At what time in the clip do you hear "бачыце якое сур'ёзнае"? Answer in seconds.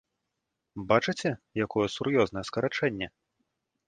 0.91-2.43